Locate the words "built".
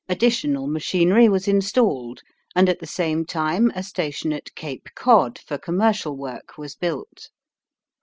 6.73-7.29